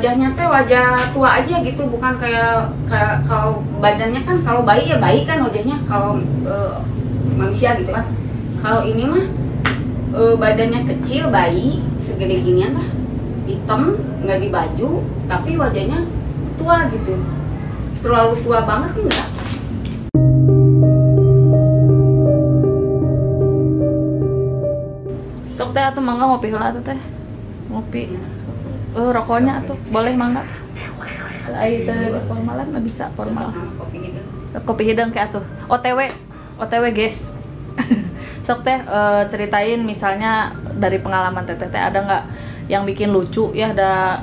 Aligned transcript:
wajahnya 0.00 0.32
teh 0.32 0.48
wajah 0.48 0.96
tua 1.12 1.44
aja 1.44 1.60
gitu 1.60 1.84
bukan 1.84 2.16
kayak 2.16 2.72
kayak 2.88 3.20
kalau 3.28 3.60
badannya 3.84 4.24
kan 4.24 4.40
kalau 4.40 4.64
bayi 4.64 4.88
ya 4.88 4.96
bayi 4.96 5.28
kan 5.28 5.44
wajahnya 5.44 5.76
kalau 5.84 6.16
eh, 6.48 6.80
manusia 7.36 7.76
gitu 7.76 7.92
kan. 7.92 8.08
Kalau 8.64 8.80
ini 8.80 9.04
mah 9.04 9.28
eh, 10.16 10.34
badannya 10.40 10.88
kecil 10.88 11.28
bayi 11.28 11.84
segede 12.00 12.40
ginian 12.40 12.80
lah. 12.80 12.88
Hitam 13.44 14.00
nggak 14.24 14.40
di 14.40 14.48
baju 14.48 15.04
tapi 15.28 15.60
wajahnya 15.60 16.08
tua 16.56 16.88
gitu. 16.96 17.20
Terlalu 18.00 18.40
tua 18.40 18.64
banget 18.64 19.04
enggak? 19.04 19.28
Sok 25.60 25.76
teh 25.76 25.84
atau 25.84 26.00
mangga 26.00 26.24
ngopi 26.24 26.48
heula 26.48 26.72
atuh 26.72 26.80
teh. 26.88 26.96
Ngopi. 27.68 28.39
Eh 28.90 29.10
rokoknya 29.14 29.62
atuh 29.62 29.78
boleh 29.94 30.12
mangga. 30.18 30.42
Teh 31.50 32.20
formalan 32.26 32.66
mah 32.74 32.82
bisa 32.82 33.10
formal. 33.14 33.54
kopi 33.78 34.10
Kopi 34.66 34.82
hidung 34.90 35.14
kayak 35.14 35.30
atuh. 35.34 35.44
OTW. 35.70 36.10
OTW 36.58 36.84
guys. 36.90 37.30
Sok 38.46 38.66
teh 38.66 38.78
eh, 38.82 39.22
ceritain 39.30 39.78
misalnya 39.78 40.50
dari 40.74 40.98
pengalaman 40.98 41.46
teteh 41.46 41.70
teh 41.70 41.78
ada 41.78 41.98
nggak 42.02 42.24
yang 42.70 42.86
bikin 42.86 43.10
lucu 43.10 43.50
ya 43.54 43.74
ada 43.74 44.22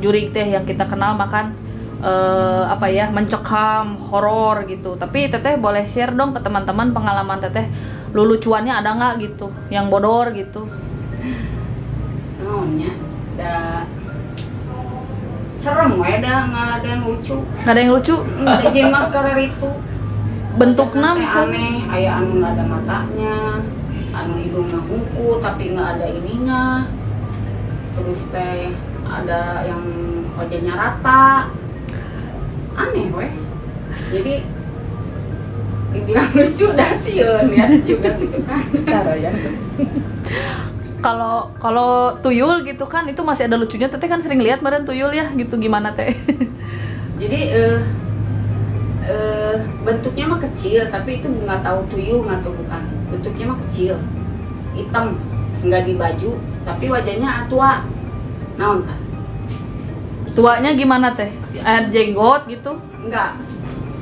juri 0.00 0.32
teh 0.32 0.52
yang 0.52 0.64
kita 0.68 0.84
kenal 0.84 1.16
makan 1.16 1.56
eh, 2.04 2.64
apa 2.68 2.86
ya 2.92 3.08
mencekam 3.08 3.96
horor 4.08 4.68
gitu 4.68 5.00
tapi 5.00 5.32
teteh 5.32 5.56
boleh 5.56 5.84
share 5.88 6.12
dong 6.12 6.36
ke 6.36 6.40
teman-teman 6.44 6.92
pengalaman 6.92 7.40
teteh 7.40 7.68
lulucuannya 8.12 8.72
ada 8.72 8.90
nggak 8.96 9.12
gitu 9.20 9.52
yang 9.68 9.92
bodor 9.92 10.32
gitu 10.32 10.64
naonnya 12.40 13.07
da 13.38 13.86
serem 15.58 16.02
we 16.02 16.12
da 16.18 16.34
nggak 16.50 16.68
ada 16.82 16.88
yang 16.90 17.02
lucu. 17.06 17.36
Nggak 17.62 17.72
ada 17.72 17.80
yang 17.80 17.92
lucu? 17.94 18.16
Nggak 18.18 18.56
ada 18.58 18.70
jimat 18.74 19.04
karir 19.14 19.38
itu. 19.38 19.70
Bentuknya 20.58 21.08
misalnya 21.14 21.54
aneh 21.54 21.76
aya 21.86 22.10
anu 22.18 22.42
nggak 22.42 22.52
ada 22.58 22.64
matanya 22.66 23.36
anu 24.10 24.32
hidungnya 24.42 24.80
ungu 24.90 25.28
tapi 25.38 25.70
nggak 25.70 25.88
ada 25.98 26.06
ininya. 26.10 26.64
Terus 27.94 28.20
teh 28.34 28.74
ada 29.06 29.62
yang 29.62 29.82
wajahnya 30.34 30.74
rata. 30.74 31.54
Aneh 32.74 33.06
weh. 33.14 33.30
Jadi 34.10 34.34
dibilang 35.88 36.30
lucu 36.36 36.68
dah 36.76 36.92
sieun 37.00 37.48
ya 37.48 37.64
juga 37.80 38.12
gitu 38.20 38.44
kan 38.44 38.60
kalau 40.98 41.54
kalau 41.62 42.18
tuyul 42.20 42.66
gitu 42.66 42.84
kan 42.86 43.06
itu 43.06 43.22
masih 43.22 43.46
ada 43.46 43.56
lucunya. 43.56 43.88
Teteh 43.90 44.08
kan 44.10 44.20
sering 44.20 44.42
lihat 44.42 44.60
meren 44.60 44.84
tuyul 44.84 45.10
ya 45.14 45.30
gitu. 45.34 45.56
Gimana 45.56 45.94
teh 45.94 46.14
jadi 47.20 47.40
eh 47.50 47.78
eh, 49.08 49.56
bentuknya 49.82 50.24
mah 50.30 50.40
kecil 50.42 50.86
tapi 50.92 51.18
itu 51.22 51.26
nggak 51.26 51.62
tahu 51.66 51.80
tuyul 51.90 52.26
nggak 52.26 52.40
tahu 52.42 52.54
bukan. 52.58 52.82
Bentuknya 53.10 53.44
mah 53.50 53.58
kecil. 53.68 53.94
Hitam. 54.74 55.18
Nggak 55.58 55.82
di 55.90 55.94
baju 55.98 56.30
tapi 56.62 56.84
wajahnya 56.90 57.50
tua. 57.50 57.82
Naon 58.58 58.82
kan 58.82 58.98
tuanya 60.38 60.70
gimana 60.78 61.18
teh? 61.18 61.34
Air 61.66 61.90
jenggot 61.90 62.46
gitu? 62.46 62.78
Enggak 63.02 63.34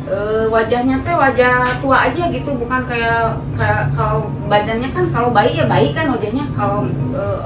Eh, 0.07 0.47
wajahnya 0.47 1.03
teh 1.03 1.11
wajah 1.19 1.67
tua 1.83 2.07
aja 2.07 2.31
gitu 2.31 2.55
bukan 2.55 2.87
kayak 2.87 3.43
kayak 3.59 3.91
kalau 3.91 4.31
badannya 4.47 4.87
kan 4.95 5.11
kalau 5.11 5.35
bayi 5.35 5.59
ya 5.59 5.67
bayi 5.67 5.91
kan 5.91 6.15
wajahnya 6.15 6.47
kalau 6.55 6.87
eh, 7.11 7.43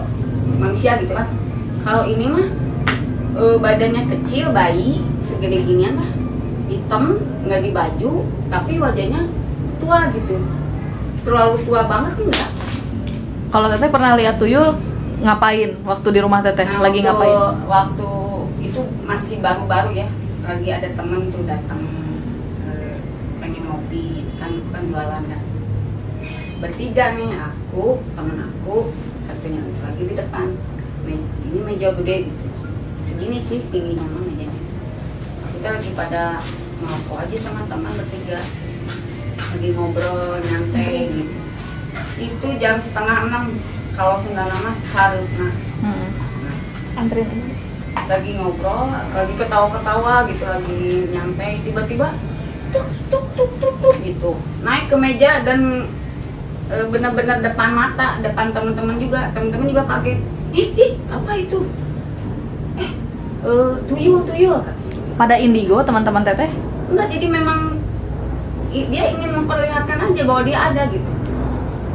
manusia 0.60 1.00
gitu 1.00 1.16
kan. 1.16 1.24
Kalau 1.80 2.04
ini 2.04 2.28
mah 2.28 2.46
eh, 3.40 3.56
badannya 3.56 4.12
kecil 4.12 4.52
bayi 4.52 5.00
segede 5.24 5.64
ginian 5.64 5.96
lah. 5.96 6.10
Hitam 6.68 7.16
nggak 7.48 7.64
di 7.64 7.70
baju 7.72 8.12
tapi 8.52 8.76
wajahnya 8.76 9.24
tua 9.80 10.12
gitu. 10.12 10.36
Terlalu 11.24 11.56
tua 11.64 11.80
banget 11.88 12.12
enggak? 12.20 12.48
Kalau 13.50 13.66
teteh 13.72 13.88
pernah 13.88 14.20
lihat 14.20 14.36
tuyul 14.36 14.76
ngapain 15.24 15.80
waktu 15.80 16.08
di 16.12 16.20
rumah 16.20 16.44
teteh? 16.44 16.68
Nah, 16.68 16.84
lagi 16.84 17.00
waktu- 17.00 17.08
ngapain? 17.08 17.36
waktu 17.64 18.08
itu 18.68 18.80
masih 19.08 19.40
baru-baru 19.40 19.96
ya. 19.96 20.08
Lagi 20.44 20.68
ada 20.68 20.88
temen 20.92 21.32
tuh 21.32 21.48
datang 21.48 21.80
pengen 23.90 24.22
ngopi 24.22 24.38
kan 24.38 24.52
kan 24.70 24.82
jualan 24.86 25.22
kan. 25.26 25.42
Bertiga 26.62 27.04
nih 27.18 27.34
aku 27.34 27.98
temen 28.14 28.38
aku 28.38 28.94
satunya 29.26 29.62
lagi 29.82 30.02
di 30.06 30.14
depan. 30.14 30.46
Ini 31.50 31.58
meja 31.66 31.90
gede 31.98 32.30
gitu. 32.30 32.46
Segini 33.10 33.38
sih 33.42 33.66
tingginya 33.74 34.06
mah 34.06 34.22
mejanya. 34.22 34.62
Kita 35.50 35.68
lagi 35.74 35.90
pada 35.98 36.38
ngerokok 36.78 37.18
aja 37.26 37.36
sama 37.42 37.66
teman 37.66 37.92
bertiga. 37.98 38.40
Lagi 39.50 39.68
ngobrol 39.74 40.38
nyantai 40.38 41.10
gitu. 41.10 41.34
Itu 42.20 42.46
jam 42.62 42.78
setengah 42.78 43.26
enam. 43.26 43.44
Kalau 43.98 44.16
Sunda 44.16 44.46
nama 44.46 44.72
sarut 44.94 45.28
nah 45.36 45.52
hmm. 45.82 46.08
antrin 46.96 47.26
ini 47.26 47.52
lagi 48.06 48.38
ngobrol, 48.38 48.86
lagi 49.12 49.34
ketawa-ketawa 49.34 50.24
gitu, 50.30 50.46
lagi 50.46 50.80
nyantai, 51.10 51.58
tiba-tiba 51.66 52.14
tuk 52.70 52.86
tuk 53.10 53.26
tuk 53.34 53.50
tuk 53.58 53.69
gitu 54.10 54.34
naik 54.66 54.90
ke 54.90 54.96
meja 54.98 55.46
dan 55.46 55.86
e, 56.70 56.76
benar-benar 56.86 57.42
depan 57.42 57.70
mata, 57.74 58.22
depan 58.22 58.54
teman-teman 58.54 58.96
juga, 58.96 59.34
teman-teman 59.34 59.66
juga 59.66 59.82
kaget. 59.86 60.18
Ih, 60.50 60.68
ih, 60.74 60.92
apa 61.10 61.30
itu? 61.38 61.58
Eh, 62.78 62.90
e, 63.46 63.50
tuyul 63.86 64.26
tuyul 64.26 64.58
pada 65.18 65.36
indigo 65.36 65.82
teman-teman 65.84 66.24
teteh 66.24 66.48
Enggak, 66.90 67.06
jadi 67.06 67.26
memang 67.30 67.78
dia 68.70 69.04
ingin 69.14 69.30
memperlihatkan 69.30 70.10
aja 70.10 70.22
bahwa 70.26 70.42
dia 70.42 70.58
ada 70.58 70.90
gitu. 70.90 71.10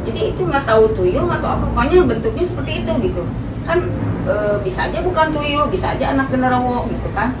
Jadi 0.08 0.20
itu 0.32 0.40
nggak 0.40 0.64
tahu 0.64 0.92
tuyul 0.96 1.28
atau 1.28 1.48
apa, 1.52 1.64
pokoknya 1.68 2.04
bentuknya 2.08 2.44
seperti 2.48 2.80
itu 2.80 2.92
gitu. 3.10 3.22
Kan 3.68 3.92
e, 4.24 4.34
bisa 4.64 4.88
aja 4.88 5.04
bukan 5.04 5.36
tuyul, 5.36 5.68
bisa 5.68 5.92
aja 5.92 6.16
anak 6.16 6.32
genderuwo 6.32 6.88
gitu 6.88 7.08
kan. 7.12 7.36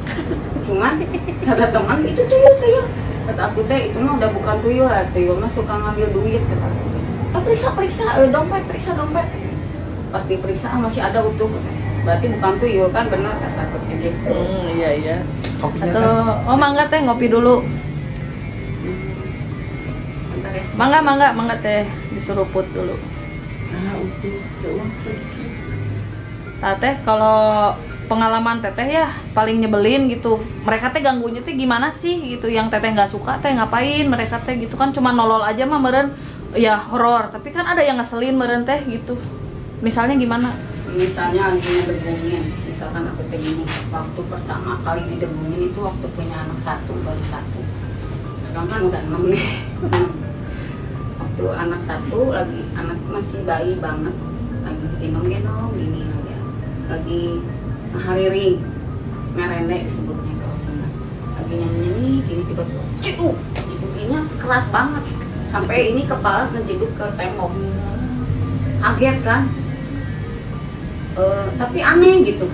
Cuman 0.68 1.00
kata 1.48 1.66
teman 1.72 1.98
itu 2.04 2.22
tuyul 2.28 2.54
tuyul. 2.60 2.86
Kata 3.26 3.42
aku 3.44 3.60
teh 3.66 3.90
itu 3.90 3.98
mah 3.98 4.14
udah 4.14 4.30
bukan 4.30 4.56
tuyul 4.60 4.86
ya, 4.86 5.02
tuyul 5.10 5.36
mah 5.36 5.50
suka 5.50 5.74
ngambil 5.74 6.08
duit 6.14 6.42
kata 6.42 6.64
aku. 6.64 6.86
Ah, 7.34 7.40
periksa 7.42 7.68
periksa 7.74 8.04
eh, 8.16 8.30
dompet 8.30 8.62
periksa 8.64 8.94
dompet. 8.94 9.26
Pas 10.08 10.22
diperiksa 10.24 10.66
ah, 10.70 10.78
masih 10.78 11.02
ada 11.02 11.20
utuh. 11.20 11.50
Berarti 12.06 12.26
bukan 12.30 12.54
tuyul 12.56 12.88
kan 12.88 13.10
benar 13.10 13.34
kata 13.34 13.60
aku 13.66 13.76
gitu. 13.90 14.30
hmm, 14.30 14.78
iya 14.78 14.90
iya 14.94 15.16
Kopinya 15.58 15.90
atau 15.90 16.10
oh 16.46 16.54
mangga 16.54 16.86
teh 16.86 17.00
ngopi 17.00 17.26
dulu 17.26 17.64
Bentar 20.30 20.52
ya. 20.52 20.62
mangga 20.76 20.98
mangga 21.00 21.28
mangga 21.32 21.56
teh 21.58 21.82
disuruput 22.12 22.66
dulu 22.70 22.94
Ah, 23.66 23.92
utuh. 23.98 24.38
Tuh, 24.62 24.78
sedikit. 25.02 25.50
Nah, 26.62 26.78
teh 26.78 26.94
kalau 27.02 27.74
pengalaman 28.06 28.62
teteh 28.62 28.88
ya 29.02 29.06
paling 29.36 29.60
nyebelin 29.62 30.08
gitu. 30.10 30.40
Mereka 30.62 30.94
teh 30.94 31.02
ganggunya 31.02 31.42
teh 31.42 31.54
gimana 31.54 31.90
sih 31.92 32.18
gitu? 32.22 32.46
Yang 32.46 32.78
teteh 32.78 32.90
nggak 32.94 33.10
suka 33.10 33.38
teh 33.42 33.52
ngapain? 33.52 34.06
Mereka 34.06 34.42
teh 34.46 34.54
gitu 34.58 34.74
kan 34.78 34.94
cuma 34.94 35.12
nolol 35.12 35.42
aja 35.42 35.66
mah 35.66 35.82
meren 35.82 36.14
ya 36.54 36.78
horor. 36.78 37.28
Tapi 37.30 37.52
kan 37.52 37.66
ada 37.66 37.82
yang 37.82 37.98
ngeselin 37.98 38.38
meren 38.38 38.62
teh 38.64 38.80
gitu. 38.88 39.18
Misalnya 39.82 40.16
gimana? 40.16 40.54
Misalnya 40.96 41.52
lagi 41.52 41.68
ngedengungin 41.68 42.42
misalkan 42.64 43.04
aku 43.10 43.22
teh 43.28 43.38
gini 43.42 43.64
waktu 43.92 44.20
pertama 44.30 44.80
kali 44.80 45.02
didengungin 45.12 45.60
itu 45.68 45.78
waktu 45.82 46.06
punya 46.14 46.46
anak 46.46 46.58
satu 46.62 46.92
baru 47.02 47.22
satu. 47.28 47.60
Sekarang 48.48 48.68
kan 48.70 48.80
udah 48.88 49.02
enam 49.04 49.22
nih. 49.28 49.46
Waktu 51.16 51.44
anak 51.52 51.84
satu 51.84 52.32
lagi 52.32 52.64
anak 52.72 52.96
masih 53.12 53.44
bayi 53.44 53.76
banget. 53.76 54.16
Lagi 54.64 54.84
digendong-gendong 54.96 55.76
gini 55.76 56.00
ya 56.08 56.16
lagi 56.86 57.42
hari 57.96 58.24
ring 58.28 58.54
ngerendek 59.36 59.88
disebutnya 59.88 60.32
kalau 60.40 60.56
Sunda. 60.60 60.88
Lagi 61.36 61.54
nyanyi-nyanyi 61.56 62.10
gini 62.24 62.42
tiba-tiba 62.48 62.82
ciduk! 63.04 63.36
Ciduknya 63.56 64.20
keras 64.40 64.66
banget. 64.72 65.04
Sampai 65.52 65.94
ini 65.94 66.02
kepala 66.04 66.48
ngejeduk 66.52 66.92
ke 66.96 67.06
tembok. 67.16 67.52
Kaget 68.80 69.18
kan? 69.24 69.42
Eh, 71.16 71.46
tapi 71.56 71.78
aneh 71.80 72.16
gitu. 72.24 72.46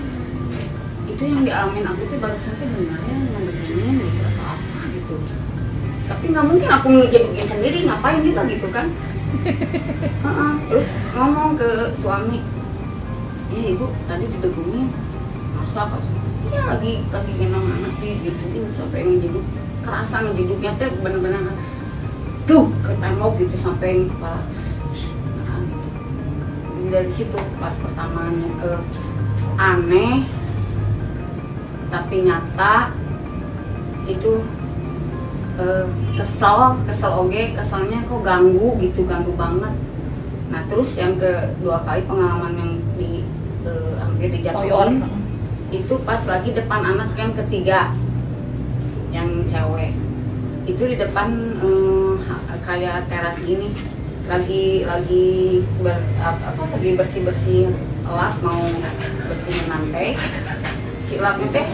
Itu 1.10 1.22
yang 1.26 1.42
dialamin 1.42 1.86
aku 1.86 2.02
tuh 2.06 2.18
baru 2.22 2.38
sampai 2.38 2.66
sebenarnya 2.70 3.16
yang 3.34 3.44
begini 3.46 3.90
gitu 4.06 4.22
atau 4.22 4.44
apa 4.54 4.80
gitu. 4.94 5.14
Tapi 6.06 6.24
nggak 6.30 6.46
mungkin 6.46 6.68
aku 6.70 6.86
ngejebukin 6.94 7.46
sendiri 7.46 7.78
ngapain 7.86 8.22
juga 8.22 8.42
gitu 8.46 8.68
kan? 8.70 8.86
Terus 10.68 10.88
ngomong 11.16 11.58
ke 11.58 11.70
suami 11.98 12.38
ya 13.52 13.68
ibu 13.76 13.86
tadi 14.08 14.24
didegungin 14.32 14.88
apa 15.70 15.96
sih? 16.02 16.16
Iya 16.52 16.62
lagi 16.68 16.92
lagi 17.08 17.32
gendong 17.38 17.66
anak 17.70 17.94
di 18.02 18.10
gituin 18.20 18.66
sampai 18.74 19.06
ngejeduk 19.06 19.46
kerasa 19.82 20.16
ngejeduknya 20.26 20.70
tuh 20.78 20.90
bener-bener 21.02 21.42
tuh 22.46 22.68
ke 22.82 22.92
tembok 22.98 23.32
gitu 23.38 23.56
sampai 23.58 24.10
kepala 24.10 24.42
Nah, 25.42 25.58
gitu. 25.64 25.88
Dari 26.90 27.10
situ 27.14 27.38
pas 27.62 27.74
pertamanya 27.78 28.48
eh, 28.66 28.80
aneh 29.56 30.26
tapi 31.92 32.24
nyata 32.24 32.96
itu 34.10 34.42
eh, 35.56 35.86
kesel 36.18 36.82
kesel 36.84 37.12
oge 37.22 37.54
keselnya 37.54 38.02
kok 38.10 38.20
ganggu 38.26 38.76
gitu 38.82 39.06
ganggu 39.06 39.32
banget. 39.38 39.74
Nah 40.50 40.68
terus 40.68 40.92
yang 40.98 41.16
kedua 41.16 41.80
kali 41.86 42.02
pengalaman 42.04 42.54
yang 42.58 42.72
di 42.98 43.24
eh, 43.64 43.92
hampir 44.02 44.28
dijatuhin 44.36 45.21
itu 45.72 45.94
pas 46.04 46.20
lagi 46.28 46.52
depan 46.52 46.84
anak 46.84 47.16
yang 47.16 47.32
ketiga 47.32 47.96
yang 49.08 49.48
cewek. 49.48 49.96
Itu 50.68 50.84
di 50.84 50.96
depan 51.00 51.32
eh, 51.64 52.14
kayak 52.62 53.08
teras 53.08 53.40
gini. 53.40 53.72
Lagi 54.28 54.86
lagi 54.86 55.60
ber, 55.82 55.98
apa, 56.22 56.54
apa, 56.54 56.62
lagi 56.78 56.94
bersih 56.94 57.26
bersih 57.26 57.74
lap 58.06 58.38
mau 58.38 58.62
bersihin 59.26 59.66
lantai 59.66 60.14
si 61.08 61.18
lapnya 61.18 61.48
teh 61.50 61.66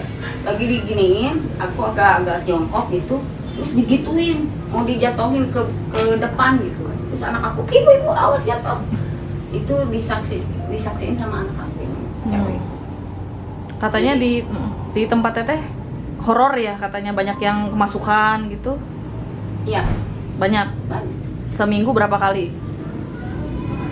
lagi 0.47 0.65
diginiin 0.65 1.45
aku 1.61 1.93
agak 1.93 2.25
agak 2.25 2.39
jongkok 2.49 2.89
gitu. 2.95 3.21
Terus 3.59 3.71
digituin 3.75 4.49
mau 4.71 4.87
dijatuhin 4.87 5.51
ke 5.51 5.61
ke 5.93 6.03
depan 6.17 6.63
gitu. 6.63 6.89
Terus 7.13 7.23
anak 7.27 7.53
aku 7.53 7.67
ibu 7.69 7.91
ibu 8.01 8.11
awas 8.15 8.41
jatuh. 8.47 8.81
Itu 9.53 9.75
disaksi 9.93 10.41
disaksiin 10.73 11.21
sama 11.21 11.45
anak 11.45 11.57
aku 11.67 11.68
Katanya 13.79 14.19
di 14.19 14.43
di 14.93 15.03
tempat 15.07 15.43
teteh 15.43 15.63
horor 16.23 16.59
ya 16.59 16.75
katanya 16.75 17.15
banyak 17.15 17.39
yang 17.39 17.71
kemasukan 17.71 18.51
gitu. 18.51 18.75
iya 19.67 19.87
Banyak. 20.39 20.75
Seminggu 21.47 21.91
berapa 21.95 22.15
kali? 22.19 22.51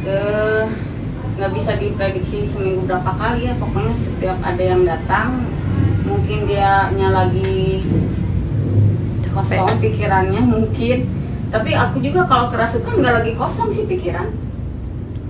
Eh, 0.06 0.65
nggak 1.37 1.53
bisa 1.53 1.77
diprediksi 1.77 2.49
seminggu 2.49 2.88
berapa 2.88 3.12
kali 3.12 3.50
ya 3.50 3.55
pokoknya 3.61 3.93
setiap 3.93 4.38
ada 4.41 4.62
yang 4.62 4.88
datang 4.88 5.44
mungkin 6.09 6.49
dia 6.49 6.88
nya 6.97 7.12
lagi 7.12 7.85
kosong 9.37 9.69
pikirannya 9.85 10.41
mungkin 10.41 11.05
tapi 11.53 11.77
aku 11.77 12.00
juga 12.00 12.25
kalau 12.25 12.49
kerasukan 12.49 13.05
nggak 13.05 13.15
lagi 13.21 13.33
kosong 13.37 13.69
sih 13.69 13.85
pikiran 13.85 14.33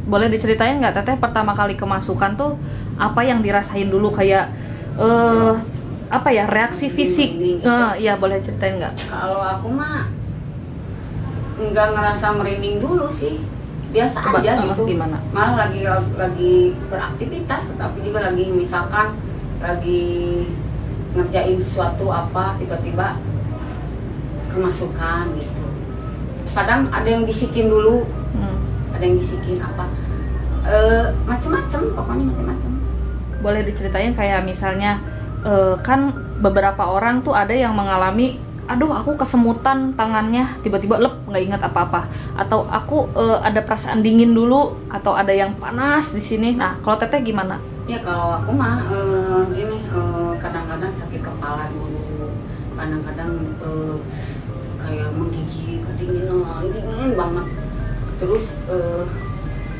Boleh 0.06 0.31
diceritain 0.31 0.79
nggak 0.79 1.03
teteh 1.03 1.19
pertama 1.19 1.58
kali 1.58 1.75
kemasukan 1.75 2.38
tuh 2.38 2.55
apa 2.96 3.20
yang 3.20 3.40
dirasain 3.40 3.87
dulu 3.87 4.08
kayak 4.10 4.50
eh 4.96 5.54
apa 6.06 6.28
ya 6.31 6.46
reaksi 6.46 6.87
fisik? 6.87 7.34
Gitu. 7.34 7.60
Eh, 7.62 7.93
iya 8.00 8.14
boleh 8.14 8.38
ceritain 8.38 8.78
nggak? 8.78 8.94
kalau 9.06 9.40
aku 9.40 9.69
mah 9.69 10.06
nggak 11.56 11.88
ngerasa 11.93 12.26
merinding 12.32 12.78
dulu 12.78 13.08
sih 13.08 13.40
biasa 13.87 14.19
Coba, 14.20 14.38
aja 14.38 14.60
gitu 14.62 14.82
gimana? 14.87 15.16
malah 15.31 15.66
lagi 15.66 15.81
lagi 16.14 16.54
beraktivitas 16.87 17.64
tapi 17.72 17.98
juga 18.02 18.28
lagi 18.28 18.44
misalkan 18.50 19.16
lagi 19.56 20.04
ngerjain 21.12 21.56
sesuatu 21.56 22.04
apa 22.06 22.60
tiba-tiba 22.60 23.16
kemasukan 24.52 25.25
gitu 25.34 25.64
kadang 26.52 26.88
ada 26.88 27.08
yang 27.08 27.25
bisikin 27.25 27.69
dulu 27.69 28.04
Hmm. 28.37 28.60
ada 28.93 29.00
yang 29.00 29.16
bisikin 29.16 29.56
apa 29.56 29.88
eh 30.69 31.08
macem-macem 31.25 31.96
pokoknya 31.96 32.25
macem-macem 32.28 32.72
Boleh 33.46 33.62
diceritain 33.62 34.10
kayak 34.10 34.43
misalnya 34.43 34.98
eh, 35.46 35.78
kan 35.87 36.10
beberapa 36.43 36.82
orang 36.82 37.22
tuh 37.22 37.31
ada 37.31 37.54
yang 37.54 37.78
mengalami 37.78 38.43
aduh 38.66 38.90
aku 38.90 39.14
kesemutan 39.14 39.94
tangannya 39.94 40.58
tiba-tiba 40.66 40.98
lep 40.98 41.14
nggak 41.31 41.43
ingat 41.46 41.62
apa-apa. 41.62 42.10
Atau 42.34 42.66
aku 42.66 43.06
eh, 43.14 43.38
ada 43.38 43.62
perasaan 43.62 44.02
dingin 44.02 44.34
dulu 44.34 44.75
atau 44.90 45.14
ada 45.14 45.31
yang 45.31 45.54
panas 45.62 46.10
di 46.10 46.19
sini. 46.19 46.58
Nah 46.58 46.75
kalau 46.82 46.98
teteh 46.98 47.22
gimana? 47.22 47.62
Ya 47.87 48.02
kalau 48.02 48.43
aku 48.43 48.50
mah 48.50 48.82
eh, 48.90 49.62
ini 49.62 49.78
eh, 49.87 50.32
kadang-kadang 50.43 50.90
sakit 50.90 51.22
kepala 51.22 51.70
dulu, 51.70 52.34
kadang-kadang 52.75 53.31
eh, 53.62 53.96
kayak 54.82 55.08
menggigil, 55.14 55.87
kedinginan, 55.87 56.66
dingin 56.75 57.14
banget. 57.14 57.46
Terus 58.19 58.58
eh, 58.66 59.06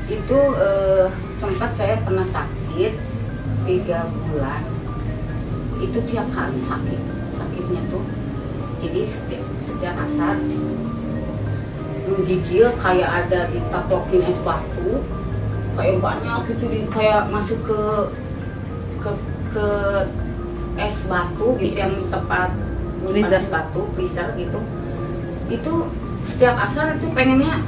itu 0.07 0.39
eh, 0.55 1.11
sempat 1.43 1.75
saya 1.75 1.99
pernah 2.07 2.23
sakit 2.23 3.16
tiga 3.67 4.09
bulan. 4.09 4.63
Itu 5.83 5.99
tiap 6.09 6.29
hari 6.33 6.59
sakit, 6.63 7.01
sakitnya 7.37 7.83
tuh. 7.93 8.05
Jadi 8.81 9.01
setiap, 9.05 9.45
setiap 9.61 9.95
asar 10.07 10.39
menggigil 12.07 12.71
kayak 12.79 13.11
ada 13.27 13.51
ditapokin 13.51 14.23
es 14.31 14.39
batu 14.47 15.03
kayak 15.75 15.99
banyak 15.99 16.39
gitu 16.55 16.65
di 16.71 16.81
kayak 16.89 17.29
masuk 17.29 17.59
ke 17.67 17.81
ke 19.03 19.11
ke 19.51 19.69
es 20.79 20.97
batu 21.11 21.59
gitu 21.59 21.75
yang 21.77 21.91
Es. 21.91 22.09
tepat 22.09 22.55
es 23.11 23.47
batu 23.51 23.91
freezer 23.99 24.39
gitu 24.39 24.61
itu 25.51 25.75
setiap 26.23 26.57
asar 26.63 26.95
itu 26.99 27.07
pengennya 27.11 27.63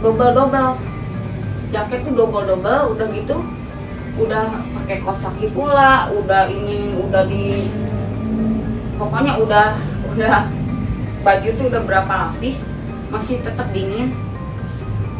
double 0.00 0.32
jaket 1.72 2.00
tuh 2.04 2.14
double 2.16 2.44
udah 2.96 3.08
gitu 3.12 3.36
udah 4.14 4.46
pakai 4.78 5.02
kaki 5.02 5.46
pula 5.50 6.06
udah 6.14 6.46
ini 6.46 6.94
udah 7.02 7.26
di 7.26 7.66
pokoknya 8.94 9.32
udah 9.42 9.68
udah 10.14 10.36
baju 11.26 11.48
tuh 11.56 11.66
udah 11.72 11.82
berapa 11.82 12.12
lapis 12.12 12.56
masih 13.10 13.42
tetap 13.42 13.70
dingin. 13.74 14.14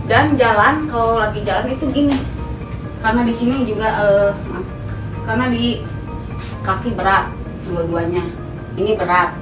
Dan 0.05 0.37
jalan 0.37 0.85
kalau 0.85 1.17
lagi 1.17 1.41
jalan 1.41 1.73
itu 1.73 1.89
gini 1.89 2.19
karena 3.01 3.25
di 3.25 3.33
sini 3.33 3.65
juga 3.65 3.89
eh, 4.05 4.33
karena 5.25 5.49
di 5.49 5.81
kaki 6.61 6.93
berat 6.93 7.33
dua-duanya 7.65 8.21
ini 8.77 8.93
berat 9.01 9.33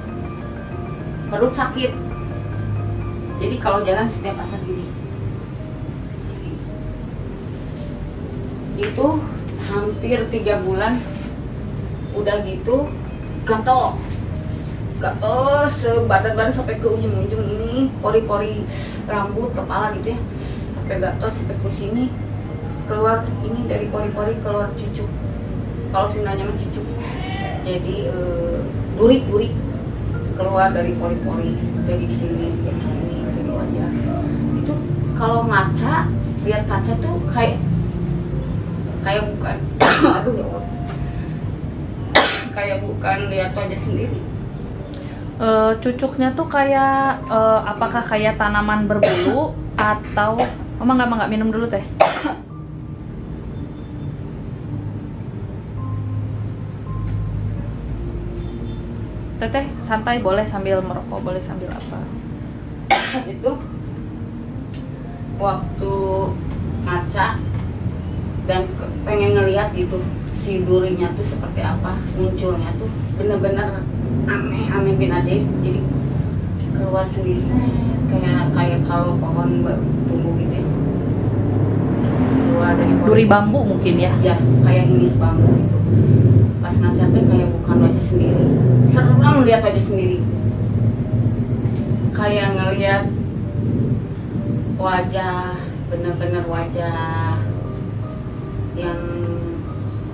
perut 1.27 1.51
sakit. 1.51 1.91
Jadi 3.43 3.55
kalau 3.59 3.83
jalan 3.83 4.07
setiap 4.07 4.39
asar 4.39 4.61
gini. 4.63 4.87
Itu 8.79 9.19
hampir 9.73 10.21
tiga 10.29 10.61
bulan 10.61 11.01
udah 12.13 12.45
gitu 12.45 12.85
gatel. 13.43 13.97
Gatel 15.01 15.41
sebadan-badan 15.81 16.53
sampai 16.53 16.77
ke 16.77 16.87
ujung-ujung 16.87 17.43
ini 17.43 17.89
pori-pori 17.99 18.63
rambut 19.09 19.49
kepala 19.57 19.97
gitu 19.97 20.13
ya. 20.13 20.19
Sampai 20.77 20.95
gatel 21.01 21.29
sampai 21.33 21.57
ke 21.57 21.69
sini 21.73 22.03
keluar 22.85 23.25
ini 23.41 23.65
dari 23.65 23.89
pori-pori 23.89 24.37
keluar 24.45 24.69
cucuk. 24.77 25.09
Kalau 25.89 26.07
sindanya 26.07 26.45
mah 26.45 26.57
cucuk. 26.57 26.85
Jadi 27.65 27.95
eh, 28.13 28.57
duri-duri 28.93 29.49
keluar 30.37 30.69
dari 30.69 30.93
pori-pori 31.01 31.57
dari 31.89 32.07
sini 32.07 32.47
dari 32.61 32.81
sini 32.85 33.17
dari 33.25 33.49
wajah. 33.49 33.89
Itu 34.61 34.73
kalau 35.17 35.49
ngaca 35.49 36.07
lihat 36.43 36.63
kaca 36.67 36.93
tuh 36.99 37.15
kayak 37.31 37.57
kayak 39.03 39.23
bukan. 39.27 39.57
Aduh 40.17 40.33
ya 40.33 40.45
Allah. 40.47 40.63
Kayak 42.53 42.77
bukan 42.81 43.17
lihat 43.29 43.51
wajah 43.51 43.79
sendiri. 43.79 44.17
Eh, 45.43 45.71
cucuknya 45.83 46.31
tuh 46.37 46.47
kayak 46.47 47.19
eh, 47.27 47.59
apakah 47.67 48.03
kayak 48.05 48.39
tanaman 48.39 48.87
berbulu 48.87 49.51
atau 49.77 50.39
Mama 50.83 50.99
nggak 50.99 51.15
nggak 51.15 51.31
minum 51.31 51.47
dulu 51.47 51.63
teh? 51.69 51.79
Teteh 59.39 59.65
santai 59.83 60.19
boleh 60.19 60.43
sambil 60.43 60.83
merokok 60.83 61.23
boleh 61.23 61.39
sambil 61.39 61.71
apa? 61.71 62.03
Itu 63.23 63.55
waktu 65.39 65.93
ngaca 66.83 67.39
dan 68.43 68.67
pengen 69.07 69.35
ngelihat 69.35 69.71
gitu 69.71 70.03
si 70.35 70.67
durinya 70.67 71.07
tuh 71.15 71.23
seperti 71.23 71.63
apa 71.63 71.95
munculnya 72.19 72.75
tuh 72.75 72.91
bener-bener 73.15 73.83
aneh 74.27 74.67
aneh 74.67 74.93
bin 74.99 75.11
ajaib 75.11 75.43
jadi 75.63 75.79
keluar 76.75 77.07
sendiri 77.07 77.39
kayak 78.13 78.53
kayak 78.53 78.81
kalau 78.85 79.17
pohon 79.17 79.65
tumbuh 80.05 80.33
gitu 80.37 80.53
ya. 80.53 80.65
Keluar 82.53 82.71
dari 82.77 82.93
pohon. 82.93 83.07
Duri 83.09 83.25
bambu 83.25 83.59
mungkin 83.65 83.95
ya? 83.97 84.11
Ya 84.21 84.35
kayak 84.61 84.85
hindis 84.89 85.17
bambu 85.17 85.49
gitu. 85.57 85.77
Pas 86.61 86.75
ngaca 86.77 87.05
teh 87.09 87.23
kayak 87.25 87.47
bukan 87.49 87.75
wajah 87.87 88.03
sendiri. 88.03 88.45
Serem 88.93 89.41
lihat 89.47 89.61
wajah 89.65 89.83
sendiri. 89.83 90.19
Kayak 92.13 92.47
ngelihat 92.55 93.03
wajah 94.77 95.57
bener-bener 95.89 96.43
wajah 96.49 97.22
yang 98.73 98.99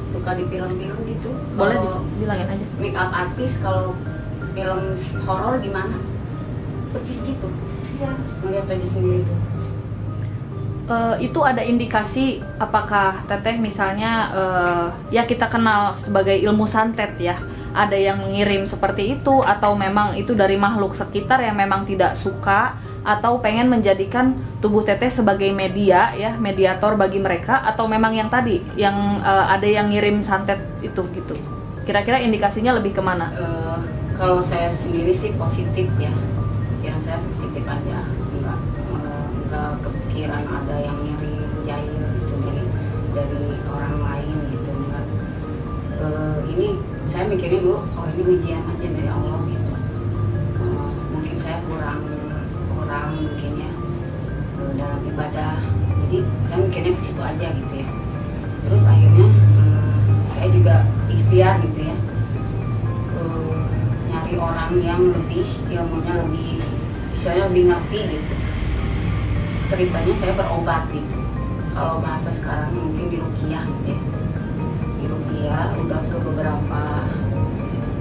suka 0.10 0.36
di 0.36 0.44
film-film 0.50 1.00
gitu. 1.06 1.30
Boleh 1.56 1.78
Kalau 1.78 2.04
bilangin 2.18 2.48
aja. 2.50 2.66
make 2.82 2.98
up 2.98 3.12
artis 3.14 3.56
kalau 3.62 3.94
film 4.58 4.82
horor 5.24 5.62
gimana? 5.62 5.96
Persis 6.92 7.20
gitu. 7.24 7.48
Ya 8.02 8.12
ngelihat 8.42 8.66
wajah 8.66 8.90
sendiri 8.90 9.22
tuh. 9.24 9.40
Eh, 10.90 11.30
itu 11.30 11.40
ada 11.46 11.62
indikasi 11.62 12.42
apakah 12.58 13.22
teteh 13.30 13.62
misalnya 13.62 14.34
eh, 14.34 14.86
ya 15.14 15.24
kita 15.30 15.46
kenal 15.46 15.94
sebagai 15.94 16.34
ilmu 16.34 16.66
santet 16.66 17.14
ya. 17.22 17.38
Ada 17.70 17.94
yang 17.94 18.26
mengirim 18.26 18.66
seperti 18.66 19.22
itu 19.22 19.46
atau 19.46 19.78
memang 19.78 20.18
itu 20.18 20.34
dari 20.34 20.58
makhluk 20.58 20.98
sekitar 20.98 21.38
yang 21.46 21.54
memang 21.54 21.86
tidak 21.86 22.18
suka 22.18 22.74
atau 23.04 23.40
pengen 23.40 23.72
menjadikan 23.72 24.36
tubuh 24.60 24.84
teteh 24.84 25.08
sebagai 25.08 25.48
media 25.56 26.12
ya 26.16 26.36
mediator 26.36 27.00
bagi 27.00 27.20
mereka 27.24 27.64
atau 27.64 27.88
memang 27.88 28.12
yang 28.12 28.28
tadi 28.28 28.60
yang 28.76 29.24
eh, 29.24 29.46
ada 29.56 29.68
yang 29.68 29.88
ngirim 29.88 30.20
santet 30.20 30.60
itu 30.84 31.00
gitu? 31.16 31.36
Kira-kira 31.88 32.20
indikasinya 32.20 32.76
lebih 32.76 32.94
ke 32.94 33.02
mana? 33.02 33.32
Eh, 33.34 33.78
kalau 34.20 34.44
saya 34.44 34.68
sendiri 34.76 35.16
sih 35.16 35.32
positif 35.40 35.88
ya. 35.96 36.12
Pikiran 36.80 37.02
saya 37.08 37.18
positif 37.32 37.64
aja. 37.64 38.04
Enggak 38.36 38.60
enggak, 39.48 39.72
kepikiran 39.82 40.44
ada 40.44 40.76
yang 40.84 40.98
ngirim 41.00 41.40
jahil 41.64 42.04
gitu 42.20 42.36
dari 42.44 42.64
dari 43.16 43.44
orang 43.72 43.96
lain 44.04 44.38
gitu 44.52 44.70
enggak. 44.76 45.06
Eh, 46.04 46.38
ini 46.52 46.68
saya 47.08 47.26
mikirnya 47.32 47.64
dulu 47.64 47.80
oh 47.80 48.06
ini 48.12 48.22
ujian 48.28 48.62
aja 48.68 48.86
dari 48.86 48.99
misalnya 67.20 67.52
lebih 67.52 67.64
ngerti 67.68 68.00
gitu. 68.16 68.36
Ceritanya 69.68 70.14
saya 70.24 70.34
berobat 70.40 70.88
gitu. 70.96 71.20
Kalau 71.76 72.00
bahasa 72.00 72.32
sekarang 72.32 72.72
mungkin 72.72 73.12
di 73.12 73.20
rukiah 73.20 73.68
ya. 73.84 74.00
Di 74.96 75.04
rukiah 75.04 75.68
udah 75.84 76.00
ke 76.08 76.18
beberapa 76.24 76.84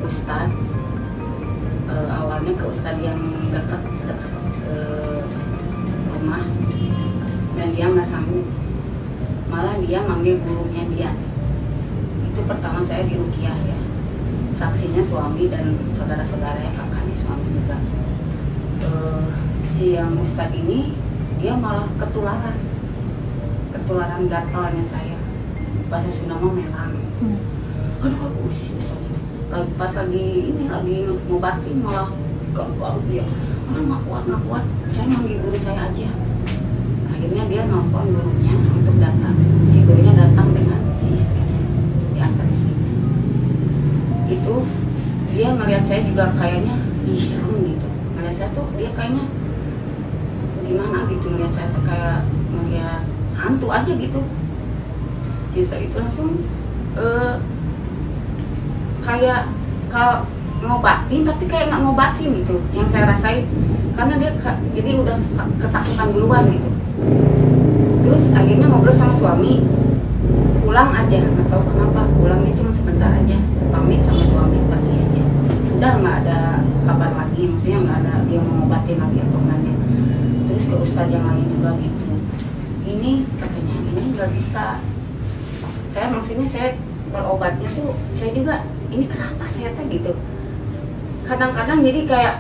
ustadz. 0.06 0.54
Eh, 1.90 2.08
awalnya 2.14 2.54
ke 2.54 2.64
ustadz 2.70 3.02
yang 3.02 3.18
dekat 3.50 3.82
dekat 4.06 4.32
eh, 4.70 5.20
rumah. 6.14 6.46
Dan 7.58 7.68
dia 7.75 7.90
nggak 7.90 8.06
sanggup. 8.06 8.46
Malah 9.50 9.82
dia 9.82 9.98
manggil 10.06 10.38
gurunya 10.46 10.87
dia. 10.94 11.10
Itu 12.22 12.46
pertama 12.46 12.87
saya 12.87 13.02
di 13.02 13.18
rukiah 13.18 13.58
ya. 13.66 13.78
Saksinya 14.54 15.02
suami 15.02 15.50
dan 15.50 15.75
saudara-saudara 15.90 16.62
ya 16.62 16.70
kakaknya 16.70 17.14
suami 17.18 17.50
juga 17.50 17.98
si 19.78 19.94
yang 19.94 20.18
ustadz 20.18 20.58
ini 20.58 20.90
dia 21.38 21.54
malah 21.54 21.87
ketularan. 21.94 22.58
Ketularan 23.70 24.26
gatalnya 24.26 24.82
saya. 24.90 25.14
Bahasa 25.87 26.11
Sunda 26.11 26.35
mah 26.35 26.50
melang. 26.50 26.99
Aduh 28.02 28.18
aku 28.26 28.50
susah. 28.50 28.99
Lagi 29.54 29.70
pas 29.78 29.94
lagi 29.94 30.50
ini 30.50 30.66
lagi 30.66 31.06
ngobatin 31.30 31.78
malah 31.78 32.11
gagal 32.50 33.06
dia. 33.06 33.23
Aduh 33.70 33.87
nggak 33.87 34.02
kuat 34.02 34.23
nggak 34.26 34.42
kuat. 34.50 34.64
Saya 34.90 35.14
manggil 35.14 35.38
guru 35.47 35.58
saya 35.62 35.94
aja. 35.94 36.11
Akhirnya 37.14 37.47
dia 37.47 37.62
nelfon 37.70 38.06
gurunya 38.11 38.54
untuk 38.82 38.99
datang. 38.99 39.38
Si 39.70 39.78
gurunya 39.87 40.11
datang 40.18 40.58
dengan 40.58 40.90
si 40.99 41.06
istrinya 41.14 41.61
diantar 42.18 42.47
istrinya. 42.50 42.92
Itu 44.26 44.54
dia 45.38 45.54
ngelihat 45.54 45.87
saya 45.87 46.02
juga 46.02 46.35
kayaknya 46.35 46.82
ih 47.06 47.23
serem 47.23 47.62
gitu. 47.62 47.87
Ngelihat 48.18 48.35
saya 48.42 48.50
tuh 48.58 48.66
dia 48.75 48.90
kayaknya 48.90 49.23
gimana 50.68 51.08
gitu 51.08 51.32
ngelihat 51.32 51.52
saya 51.56 51.72
kayak 51.72 52.28
ngelihat 52.52 53.02
hantu 53.32 53.66
aja 53.72 53.92
gitu. 53.96 54.20
Si 55.48 55.64
Ustaz 55.64 55.80
itu 55.80 55.96
langsung 55.96 56.44
eh, 57.00 57.34
kayak 59.00 59.48
kalau 59.88 60.28
ngobatin 60.60 61.25
tapi 61.25 61.48
kayak 61.48 61.72
nggak 61.72 61.82
ngobatin 61.88 62.28
gitu 62.44 62.60
yang 62.76 62.84
saya 62.84 63.08
rasain. 63.08 63.48
Karena 63.96 64.14
dia 64.20 64.30
jadi 64.76 64.90
udah 65.00 65.16
ta- 65.34 65.56
ketakutan 65.56 66.08
duluan 66.12 66.44
gitu. 66.52 66.70
Terus 68.04 68.25
akhirnya 68.37 68.68
ngobrol 68.68 68.92
sama 68.92 69.16
suami 69.16 69.64
pulang 70.68 70.92
aja 70.92 71.18
tahu 71.48 71.62
kenapa 71.64 72.12
pulangnya 72.12 72.52
cuma 72.52 72.68
sebentar 72.68 73.08
aja 73.08 73.40
pamit 73.72 74.04
sama 74.04 74.22
suami 74.28 74.60
pergi 74.68 74.94
aja. 75.00 75.22
Udah 75.80 75.92
nggak 76.04 76.16
ada 76.28 76.38
kabar 76.84 77.10
lagi 77.16 77.48
maksudnya 77.48 77.78
nggak 77.88 77.98
ada 78.04 78.12
dia 78.28 78.38
mau 78.44 78.54
ngobatin 78.62 79.00
lagi 79.00 79.18
atau 79.25 79.40
enggaknya 79.40 79.75
ke 80.68 80.75
ustadz 80.76 81.12
yang 81.12 81.25
lain 81.25 81.44
juga 81.48 81.70
gitu 81.80 82.08
ini 82.88 83.12
katanya 83.37 83.75
ini 83.92 84.02
nggak 84.16 84.30
bisa. 84.34 84.80
Saya 85.92 86.06
maksudnya 86.12 86.48
saya 86.48 86.68
berobatnya 87.12 87.68
tuh 87.72 87.96
saya 88.16 88.30
juga 88.32 88.64
ini 88.88 89.04
kenapa 89.08 89.44
saya 89.48 89.72
teh? 89.76 89.87
gitu. 89.92 90.12
Kadang-kadang 91.28 91.84
jadi 91.84 92.00
kayak 92.08 92.34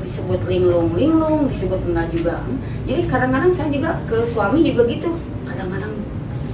disebut 0.00 0.40
linglung 0.48 0.96
linglung 0.96 1.48
disebut 1.52 1.80
enggak 1.92 2.08
juga. 2.12 2.40
Jadi 2.88 3.00
kadang-kadang 3.08 3.52
saya 3.52 3.68
juga 3.68 3.90
ke 4.08 4.24
suami 4.24 4.64
juga 4.64 4.82
gitu. 4.88 5.10
Kadang-kadang 5.44 5.92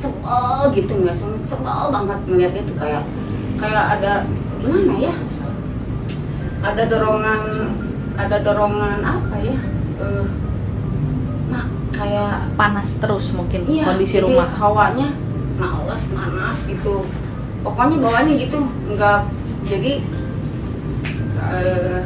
sebel 0.03 0.59
gitu 0.75 0.93
nggak 1.07 1.17
sebel, 1.47 1.83
banget 1.95 2.19
ngeliatnya 2.27 2.63
tuh 2.67 2.77
kayak 2.79 3.03
kayak 3.63 3.85
ada 3.99 4.13
gimana 4.59 4.95
ya? 4.99 5.15
Ada 6.63 6.83
dorongan 6.91 7.41
ada 8.19 8.37
dorongan 8.43 8.99
apa 9.03 9.37
ya? 9.43 9.57
Eh 10.03 10.27
kayak 12.03 12.35
panas 12.59 12.91
terus 12.99 13.31
mungkin 13.31 13.63
Iya, 13.65 13.85
kondisi 13.87 14.19
jadi 14.19 14.27
rumah. 14.27 14.51
hawanya 14.59 15.09
males 15.55 16.03
panas 16.11 16.57
gitu. 16.67 17.07
Pokoknya 17.63 17.97
bawaannya 18.03 18.35
gitu 18.43 18.59
nggak 18.91 19.21
jadi 19.71 19.93
eh, 21.55 22.01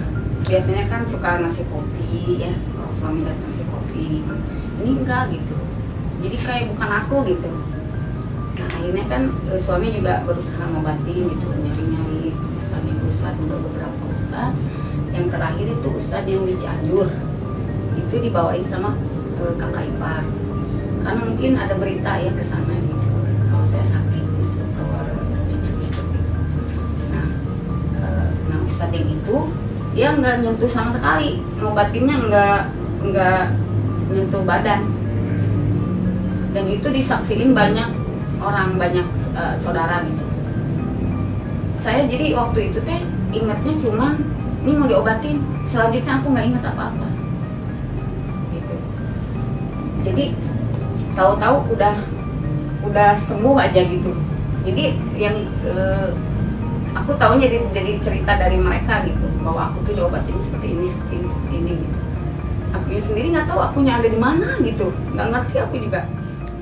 biasanya 0.45 0.85
kan 0.87 1.01
suka 1.09 1.41
ngasih 1.41 1.65
kopi 1.67 2.45
ya 2.45 2.53
kalau 2.53 2.93
suami 2.93 3.25
datang 3.25 3.49
ngasih 3.51 3.69
kopi 3.69 4.05
ini 4.85 4.91
enggak 5.01 5.25
gitu. 5.33 5.57
Jadi 6.21 6.37
kayak 6.45 6.65
bukan 6.77 6.91
aku 6.93 7.17
gitu. 7.27 7.51
Nah 8.57 8.69
akhirnya 8.69 9.05
kan 9.09 9.23
eh, 9.49 9.61
suami 9.61 9.97
juga 9.97 10.21
berusaha 10.29 10.61
ngobatin 10.69 11.25
gitu 11.25 11.49
nyari 11.57 11.85
nyari 11.89 12.21
ustad 12.61 12.83
yang 12.85 13.01
ustad 13.09 13.35
udah 13.41 13.59
beberapa 13.65 14.03
ustad 14.13 14.53
yang 15.17 15.27
terakhir 15.33 15.67
itu 15.73 15.89
ustad 15.97 16.25
yang 16.29 16.45
di 16.45 16.55
Cianjur. 16.61 17.09
Itu 17.97 18.17
dibawain 18.21 18.69
sama 18.69 18.93
eh, 19.41 19.55
kakak 19.61 19.85
ipar. 19.89 20.25
Karena 21.07 21.21
mungkin 21.23 21.53
ada 21.55 21.75
berita 21.79 22.13
ya 22.19 22.33
ke 22.35 22.43
sana 22.43 22.75
gitu 22.83 23.07
kalau 23.47 23.67
saya 23.67 23.87
sakit 23.87 24.25
gitu 24.27 24.63
kalau 24.75 25.01
cucuk-cucuk 25.47 26.07
gitu. 26.11 26.29
Nah 27.15 27.29
eh, 28.01 28.29
nah 28.51 28.59
ustadz 28.67 28.97
yang 28.97 29.09
itu 29.09 29.37
dia 29.97 30.09
nggak 30.19 30.37
nyentuh 30.43 30.71
sama 30.71 30.91
sekali. 30.93 31.41
Ngobatinnya 31.63 32.17
nggak 32.27 32.61
nggak 33.13 33.45
nyentuh 34.11 34.43
badan. 34.43 34.83
Dan 36.57 36.65
itu 36.73 36.89
disaksiin 36.89 37.53
banyak 37.53 37.89
orang 38.43 38.75
banyak 38.75 39.07
eh, 39.37 39.55
saudara 39.61 40.03
gitu. 40.03 40.25
Saya 41.79 42.09
jadi 42.11 42.35
waktu 42.35 42.75
itu 42.75 42.83
teh 42.83 42.99
ingatnya 43.31 43.75
cuman 43.79 44.19
ini 44.67 44.73
mau 44.75 44.91
diobatin 44.91 45.39
selanjutnya 45.71 46.19
aku 46.19 46.35
nggak 46.35 46.47
ingat 46.51 46.65
apa-apa 46.75 47.16
jadi 50.07 50.25
tahu-tahu 51.19 51.57
udah 51.75 51.95
udah 52.87 53.11
sembuh 53.19 53.57
aja 53.59 53.81
gitu. 53.83 54.15
Jadi 54.63 54.95
yang 55.19 55.37
eh, 55.67 56.11
aku 56.95 57.19
tahunya 57.19 57.47
jadi, 57.51 57.67
jadi 57.75 57.93
cerita 57.99 58.33
dari 58.39 58.59
mereka 58.59 59.03
gitu 59.07 59.27
bahwa 59.43 59.71
aku 59.71 59.91
tuh 59.91 59.95
diobatin 59.99 60.39
seperti 60.39 60.67
ini 60.75 60.87
seperti 60.87 61.15
ini 61.19 61.27
seperti 61.27 61.55
ini 61.59 61.73
gitu. 61.83 61.97
Akunya 62.75 63.03
sendiri 63.03 63.27
nggak 63.35 63.47
tahu 63.51 63.61
akunya 63.63 63.93
ada 63.99 64.09
di 64.09 64.19
mana 64.19 64.49
gitu. 64.63 64.95
Nggak 65.15 65.27
ngerti 65.35 65.57
aku 65.59 65.75
juga. 65.83 66.01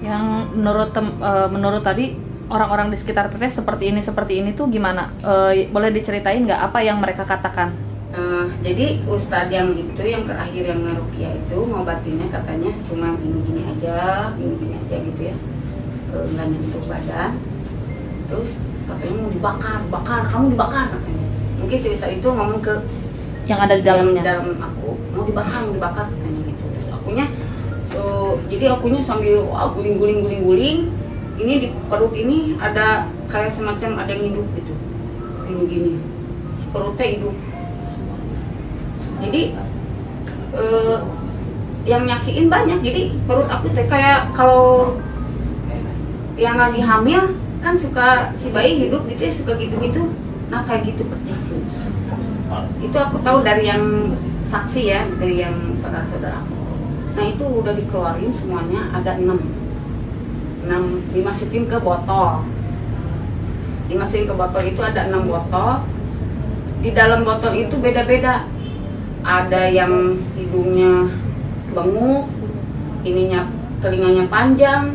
Yang 0.00 0.24
menurut 0.56 0.90
tem- 0.92 1.18
eh, 1.20 1.48
menurut 1.52 1.82
tadi 1.84 2.16
orang-orang 2.44 2.92
di 2.92 2.96
sekitar 3.00 3.32
teteh 3.32 3.48
seperti 3.48 3.88
ini 3.88 4.00
seperti 4.04 4.40
ini 4.40 4.52
tuh 4.52 4.68
gimana? 4.68 5.12
Eh, 5.24 5.68
boleh 5.68 5.92
diceritain 5.92 6.44
nggak 6.44 6.60
apa 6.72 6.78
yang 6.84 7.00
mereka 7.00 7.24
katakan 7.24 7.72
Eh, 8.14 8.46
jadi 8.62 9.02
ustadz 9.10 9.50
yang 9.50 9.74
itu 9.74 10.02
yang 10.06 10.22
terakhir 10.22 10.62
yang 10.62 10.86
ngerukia 10.86 11.34
itu 11.34 11.58
ngobatinnya 11.66 12.30
katanya 12.30 12.70
cuma 12.86 13.18
gini-gini 13.18 13.66
aja, 13.66 14.30
gini-gini 14.38 14.78
aja 14.86 14.96
gitu 15.02 15.20
ya, 15.34 15.36
Eh, 16.14 16.24
nggak 16.30 16.46
nyentuh 16.46 16.84
badan. 16.86 17.30
Terus 18.30 18.62
katanya 18.86 19.14
mau 19.18 19.30
dibakar, 19.34 19.78
bakar, 19.90 20.20
kamu 20.30 20.54
dibakar 20.54 20.94
katanya. 20.94 21.26
Mungkin 21.58 21.74
si 21.74 21.88
ustadz 21.90 22.14
itu 22.22 22.28
ngomong 22.30 22.62
ke 22.62 22.86
yang 23.50 23.58
ada 23.58 23.74
di 23.74 23.82
dalamnya 23.82 24.22
dalam 24.22 24.62
aku 24.62 24.94
mau 25.10 25.26
dibakar, 25.26 25.66
mau 25.66 25.74
dibakar 25.74 26.06
katanya 26.06 26.40
gitu. 26.54 26.64
Terus 26.70 26.88
akunya, 26.94 27.26
eh, 27.98 28.32
jadi 28.46 28.64
akunya 28.78 29.02
sambil 29.02 29.42
wah, 29.50 29.74
guling-guling 29.74 30.22
guling-guling. 30.22 30.78
Ini 31.34 31.52
di 31.66 31.68
perut 31.90 32.14
ini 32.14 32.54
ada 32.62 33.10
kayak 33.26 33.50
semacam 33.50 34.06
ada 34.06 34.10
yang 34.14 34.30
hidup 34.30 34.46
gitu, 34.54 34.74
gini-gini. 35.50 35.98
Si 36.62 36.70
perutnya 36.70 37.10
hidup 37.10 37.34
jadi 39.22 39.42
eh, 40.54 40.98
yang 41.84 42.08
nyaksiin 42.08 42.48
banyak. 42.48 42.80
Jadi 42.80 43.02
perut 43.28 43.48
aku 43.50 43.70
teh 43.76 43.86
kayak 43.86 44.32
kalau 44.32 44.96
yang 46.34 46.58
lagi 46.58 46.80
hamil 46.82 47.38
kan 47.62 47.78
suka 47.78 48.34
si 48.34 48.50
bayi 48.50 48.88
hidup 48.88 49.06
gitu 49.06 49.28
ya 49.28 49.32
suka 49.32 49.52
gitu-gitu. 49.60 50.10
Nah 50.48 50.64
kayak 50.64 50.88
gitu 50.88 51.04
persis. 51.06 51.40
Itu 52.80 52.96
aku 52.96 53.20
tahu 53.20 53.44
dari 53.44 53.68
yang 53.68 54.14
saksi 54.48 54.82
ya 54.86 55.00
dari 55.18 55.42
yang 55.42 55.74
saudara-saudara 55.80 56.64
nah 57.14 57.24
itu 57.30 57.46
udah 57.46 57.74
dikeluarin 57.78 58.34
semuanya 58.34 58.90
ada 58.90 59.14
enam. 59.14 59.38
Enam 60.66 60.98
dimasukin 61.14 61.70
ke 61.70 61.78
botol. 61.78 62.42
Dimasukin 63.86 64.26
ke 64.26 64.34
botol 64.34 64.62
itu 64.66 64.80
ada 64.82 65.06
enam 65.06 65.30
botol. 65.30 65.86
Di 66.82 66.90
dalam 66.90 67.22
botol 67.22 67.54
itu 67.54 67.78
beda-beda 67.78 68.50
ada 69.24 69.66
yang 69.72 70.20
hidungnya 70.36 71.08
benguk 71.72 72.28
ininya 73.02 73.48
telinganya 73.80 74.28
panjang 74.28 74.94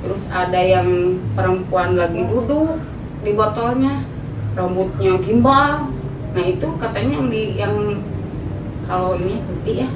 terus 0.00 0.24
ada 0.32 0.56
yang 0.56 1.20
perempuan 1.36 1.94
lagi 1.94 2.24
duduk 2.24 2.80
di 3.20 3.36
botolnya 3.36 4.00
rambutnya 4.56 5.20
gimbal. 5.20 5.92
Nah 6.30 6.44
itu 6.46 6.66
katanya 6.78 7.20
yang 7.20 7.28
di 7.28 7.42
yang 7.58 7.74
kalau 8.86 9.18
ini 9.18 9.38
putih 9.44 9.86
ya. 9.86 9.88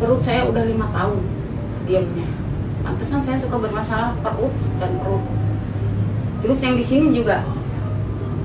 Perut 0.00 0.20
saya 0.24 0.48
udah 0.48 0.64
lima 0.64 0.88
tahun 0.90 1.20
diamnya. 1.84 2.28
Pantesan 2.80 3.20
saya 3.20 3.36
suka 3.36 3.60
bermasalah 3.60 4.16
perut 4.24 4.54
dan 4.80 4.90
perut. 5.04 5.24
Terus 6.40 6.58
yang 6.64 6.74
di 6.80 6.84
sini 6.84 7.12
juga. 7.12 7.44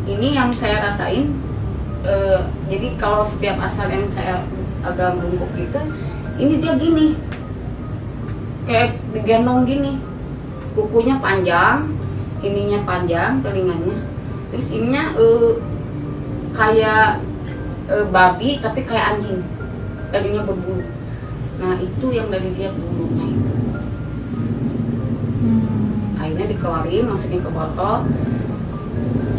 Ini 0.05 0.37
yang 0.37 0.53
saya 0.53 0.85
rasain 0.85 1.33
eh, 2.05 2.39
jadi 2.69 2.87
kalau 3.01 3.25
setiap 3.25 3.57
asal 3.59 3.89
yang 3.89 4.05
saya 4.13 4.45
agak 4.85 5.17
bungkuk 5.17 5.49
gitu 5.57 5.81
ini 6.35 6.59
dia 6.59 6.73
gini. 6.75 7.15
Kayak 8.65 8.99
digendong 9.15 9.63
gini. 9.63 9.97
Kukunya 10.75 11.15
panjang 11.23 11.95
ininya 12.43 12.83
panjang 12.85 13.41
telinganya. 13.41 13.97
Terus 14.51 14.67
ininya 14.69 15.03
eh, 15.15 15.51
kayak 16.53 17.23
eh, 17.89 18.05
babi 18.11 18.59
tapi 18.59 18.83
kayak 18.83 19.17
anjing. 19.17 19.41
Tadinya 20.11 20.43
berbulu. 20.43 20.83
Nah 21.55 21.79
itu 21.79 22.05
yang 22.11 22.27
dari 22.27 22.51
dia 22.53 22.69
bulunya 22.75 23.25
itu. 23.31 23.53
Akhirnya 26.19 26.45
dikeluarin 26.51 27.05
masukin 27.07 27.41
ke 27.41 27.49
botol 27.53 28.09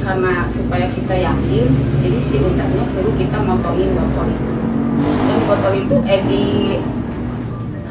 karena 0.01 0.47
supaya 0.49 0.87
kita 0.93 1.15
yakin 1.15 1.67
jadi 2.05 2.19
si 2.21 2.37
ustadznya 2.41 2.85
suruh 2.93 3.15
kita 3.17 3.39
motoin 3.41 3.91
botol 3.95 4.27
itu. 4.31 4.53
Dan 5.27 5.39
botol 5.45 5.73
itu 5.77 5.97
eh 6.09 6.21
di 6.25 6.45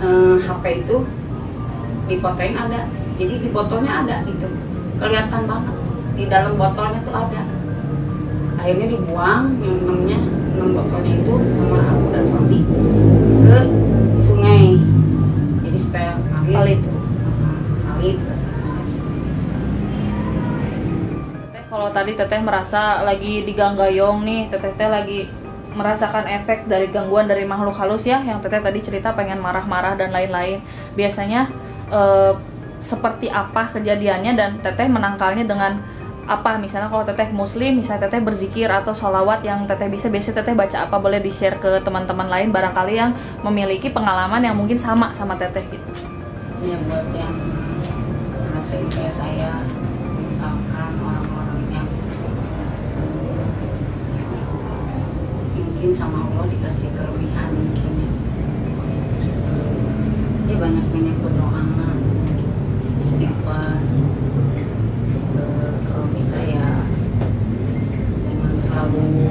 eh, 0.02 0.36
HP 0.42 0.64
itu 0.86 0.98
dipotoin 2.10 2.56
ada. 2.56 2.88
Jadi 3.16 3.34
di 3.42 3.50
botolnya 3.50 4.04
ada 4.06 4.16
gitu. 4.28 4.48
Kelihatan 5.00 5.42
banget. 5.48 5.76
Di 6.16 6.24
dalam 6.32 6.54
botolnya 6.56 7.00
tuh 7.04 7.16
ada. 7.16 7.42
Akhirnya 8.56 8.88
dibuang 8.88 9.62
yang 9.62 9.78
enamnya 9.86 10.20
enam 10.56 10.70
botolnya 10.72 11.12
itu 11.20 11.34
sama 11.54 11.78
aku 11.84 12.06
dan 12.16 12.24
suami 12.26 12.60
ke 13.46 13.60
sungai. 14.24 14.66
Jadi 15.68 15.78
supaya 15.78 16.12
ngalir 16.18 16.80
Valid. 16.80 16.95
Kalau 21.86 22.02
tadi 22.02 22.18
teteh 22.18 22.42
merasa 22.42 23.06
lagi 23.06 23.46
diganggayong 23.46 24.26
nih. 24.26 24.50
Teteh 24.50 24.74
teh 24.74 24.90
lagi 24.90 25.30
merasakan 25.78 26.26
efek 26.26 26.66
dari 26.66 26.90
gangguan 26.90 27.30
dari 27.30 27.46
makhluk 27.46 27.78
halus 27.78 28.10
ya 28.10 28.26
yang 28.26 28.42
teteh 28.42 28.58
tadi 28.58 28.82
cerita 28.82 29.14
pengen 29.14 29.38
marah-marah 29.38 29.94
dan 29.94 30.10
lain-lain. 30.10 30.66
Biasanya 30.98 31.46
eh, 31.94 32.34
seperti 32.82 33.30
apa 33.30 33.70
kejadiannya 33.70 34.34
dan 34.34 34.58
teteh 34.66 34.90
menangkalnya 34.90 35.46
dengan 35.46 35.78
apa? 36.26 36.58
Misalnya 36.58 36.90
kalau 36.90 37.06
teteh 37.06 37.30
muslim 37.30 37.78
misalnya 37.78 38.10
teteh 38.10 38.18
berzikir 38.26 38.66
atau 38.66 38.98
sholawat 38.98 39.46
yang 39.46 39.70
teteh 39.70 39.86
bisa 39.86 40.10
biasa 40.10 40.34
teteh 40.34 40.58
baca 40.58 40.90
apa? 40.90 40.98
Boleh 40.98 41.22
di 41.22 41.30
share 41.30 41.62
ke 41.62 41.86
teman-teman 41.86 42.26
lain 42.26 42.50
barangkali 42.50 42.94
yang 42.98 43.14
memiliki 43.46 43.94
pengalaman 43.94 44.42
yang 44.42 44.58
mungkin 44.58 44.82
sama 44.82 45.14
sama 45.14 45.38
teteh 45.38 45.62
gitu. 45.70 45.92
Ya 46.66 46.82
buat 46.90 47.14
yang 47.14 47.38
ngerasain 48.42 48.90
kayak 48.90 49.14
saya 49.14 49.62
misalkan 50.36 50.92
orang-orang 51.00 51.62
yang 51.72 51.88
mungkin 55.86 56.02
sama 56.02 56.18
Allah 56.26 56.50
dikasih 56.50 56.90
kelebihan 56.98 57.50
mungkin. 57.54 57.94
Ya 57.94 58.10
ya 60.50 60.56
banyak 60.58 60.86
banyak 60.90 61.16
berdoa 61.22 61.62
istighfar 63.06 63.86
Eh, 65.38 65.74
kalau 65.86 66.10
bisa 66.10 66.42
ya 66.42 66.90
jangan 68.18 68.56
terlalu 68.66 69.30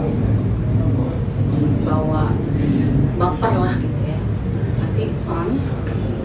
bawa 1.82 2.38
baper 3.18 3.54
lah 3.58 3.74
gitu 3.82 4.00
ya 4.06 4.20
tapi 4.78 5.10
soalnya 5.26 5.58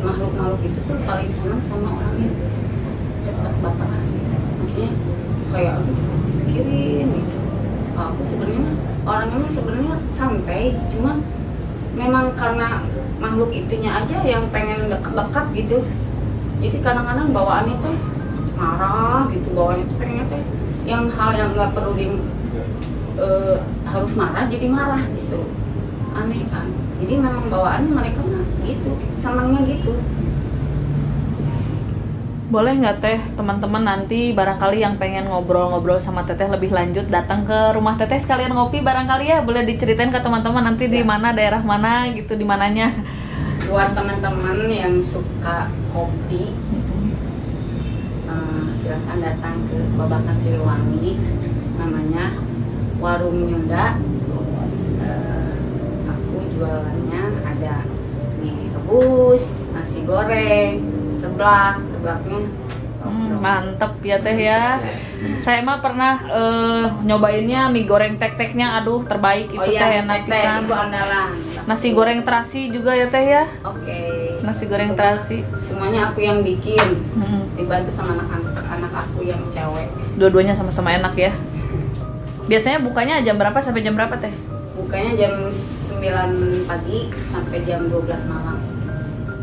makhluk-makhluk 0.06 0.62
itu 0.62 0.80
tuh 0.86 0.98
paling 1.10 1.34
senang 1.34 1.62
sama 1.66 1.90
orang 2.06 2.16
yang 2.22 2.38
cepat 3.26 3.54
baperan 3.66 4.04
gitu 4.14 4.38
maksudnya 4.62 4.92
kayak 5.50 5.74
aku 5.82 5.92
pikirin 6.46 7.08
gitu 7.18 7.38
aku 7.98 8.22
sebenarnya 8.30 8.90
orangnya 9.10 9.38
mah 9.42 9.52
sebenarnya 9.52 9.96
santai 10.14 10.64
cuman 10.94 11.18
memang 11.98 12.26
karena 12.38 12.86
makhluk 13.20 13.52
itunya 13.52 13.92
aja 13.92 14.18
yang 14.24 14.46
pengen 14.54 14.88
dekat-dekat 14.88 15.46
gitu. 15.60 15.78
Jadi 16.60 16.78
kadang-kadang 16.84 17.32
bawaannya 17.32 17.76
tuh 17.80 17.96
marah 18.60 19.28
gitu 19.32 19.48
bawaannya 19.56 19.86
tuh 19.88 19.96
pengennya 19.96 20.26
teh 20.28 20.44
yang 20.84 21.08
hal 21.08 21.32
yang 21.32 21.56
nggak 21.56 21.72
perlu 21.72 21.96
di 21.96 22.08
eh, 23.20 23.56
harus 23.88 24.12
marah 24.20 24.44
jadi 24.52 24.68
marah 24.68 25.02
justru 25.16 25.44
aneh 26.16 26.44
kan? 26.52 26.68
Jadi 27.00 27.14
memang 27.16 27.48
bawaannya 27.48 27.92
mereka 27.96 28.20
mah 28.28 28.44
gitu 28.68 28.92
senangnya 29.24 29.62
gitu. 29.68 29.96
Boleh 32.50 32.74
nggak 32.82 32.98
teh? 32.98 33.22
Teman-teman 33.38 33.86
nanti 33.86 34.34
barangkali 34.34 34.82
yang 34.82 34.98
pengen 34.98 35.30
ngobrol-ngobrol 35.30 36.02
sama 36.02 36.26
teteh 36.26 36.50
lebih 36.50 36.74
lanjut 36.74 37.06
datang 37.06 37.46
ke 37.46 37.78
rumah 37.78 37.94
teteh 37.94 38.18
sekalian 38.18 38.58
ngopi 38.58 38.82
barangkali 38.82 39.30
ya. 39.30 39.46
Boleh 39.46 39.70
diceritain 39.70 40.10
ke 40.10 40.18
teman-teman 40.18 40.66
nanti 40.66 40.90
di 40.90 41.06
Ya. 41.06 41.06
mana 41.06 41.30
daerah 41.30 41.62
mana 41.62 42.10
gitu 42.10 42.34
di 42.34 42.42
mananya. 42.44 42.90
Buat 43.70 43.94
teman-teman 43.94 44.66
yang 44.66 44.98
suka 44.98 45.70
kopi 45.94 46.58
eh, 48.26 48.66
silahkan 48.82 49.18
datang 49.22 49.62
ke 49.70 49.78
Babakan 49.94 50.38
Siliwangi. 50.42 51.22
Namanya 51.78 52.34
Warung 52.98 53.46
Nyunda. 53.46 54.02
Eh, 55.06 55.54
aku 56.10 56.36
jualannya 56.58 57.24
ada 57.46 57.86
nih 58.42 58.74
rebus 58.74 59.46
nasi 59.78 60.02
goreng 60.02 60.82
seblak 61.22 61.78
seblaknya 61.94 62.50
mantep 63.32 63.94
ya 64.02 64.18
teh 64.18 64.34
ya. 64.34 64.82
Saya 65.38 65.62
mah 65.62 65.78
pernah 65.80 66.18
eh, 66.26 66.86
nyobainnya 67.04 67.68
mie 67.68 67.86
goreng 67.86 68.18
tek-teknya 68.18 68.82
aduh 68.82 69.04
terbaik 69.04 69.50
itu 69.50 69.60
oh 69.60 69.68
iya 69.68 69.80
teh 69.80 69.92
enak 70.02 70.20
teh 70.26 70.42
pisan. 70.42 70.62
Nasi 71.64 71.88
goreng 71.92 72.26
terasi 72.26 72.74
juga 72.74 72.92
ya 72.92 73.06
teh 73.06 73.22
ya. 73.22 73.44
oke 73.62 74.00
Nasi 74.42 74.64
goreng 74.66 74.96
terasi. 74.96 75.44
semuanya 75.62 76.10
aku 76.10 76.24
yang 76.24 76.42
bikin 76.42 76.82
Hmm, 77.14 77.46
dibantu 77.54 77.92
sama 77.94 78.18
anak 78.18 78.58
anak 78.66 78.92
aku 78.96 79.22
yang 79.22 79.42
cewek 79.52 79.88
Dua-duanya 80.16 80.56
sama-sama 80.56 80.92
enak 80.92 81.14
ya. 81.14 81.32
Biasanya 82.48 82.82
bukanya 82.82 83.22
jam 83.22 83.38
berapa 83.38 83.60
sampai 83.60 83.84
jam 83.84 83.94
berapa 83.94 84.18
teh? 84.18 84.34
bukanya 84.80 85.12
jam 85.20 85.34
9 85.92 86.64
pagi 86.64 87.00
sampai 87.28 87.68
jam 87.68 87.92
12 87.92 88.32
malam 88.32 88.59